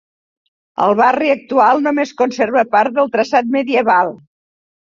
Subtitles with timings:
[0.85, 4.13] El barri actual només conserva part del traçat medieval.